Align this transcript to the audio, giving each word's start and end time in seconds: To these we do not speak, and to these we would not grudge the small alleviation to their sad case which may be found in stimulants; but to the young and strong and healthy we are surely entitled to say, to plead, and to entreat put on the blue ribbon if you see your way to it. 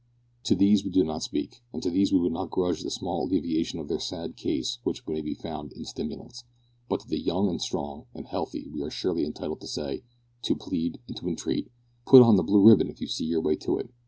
To 0.45 0.55
these 0.55 0.83
we 0.83 0.89
do 0.89 1.03
not 1.03 1.21
speak, 1.21 1.61
and 1.71 1.83
to 1.83 1.91
these 1.91 2.11
we 2.11 2.17
would 2.17 2.31
not 2.31 2.49
grudge 2.49 2.81
the 2.81 2.89
small 2.89 3.23
alleviation 3.27 3.79
to 3.79 3.85
their 3.85 3.99
sad 3.99 4.35
case 4.35 4.79
which 4.83 5.07
may 5.07 5.21
be 5.21 5.35
found 5.35 5.73
in 5.73 5.85
stimulants; 5.85 6.43
but 6.89 7.01
to 7.01 7.07
the 7.07 7.19
young 7.19 7.47
and 7.47 7.61
strong 7.61 8.07
and 8.15 8.25
healthy 8.25 8.67
we 8.67 8.81
are 8.81 8.89
surely 8.89 9.23
entitled 9.23 9.61
to 9.61 9.67
say, 9.67 10.01
to 10.41 10.55
plead, 10.55 10.97
and 11.07 11.17
to 11.17 11.27
entreat 11.29 11.69
put 12.07 12.23
on 12.23 12.35
the 12.35 12.41
blue 12.41 12.63
ribbon 12.67 12.89
if 12.89 12.99
you 12.99 13.05
see 13.05 13.25
your 13.25 13.41
way 13.41 13.55
to 13.57 13.77
it. 13.77 13.91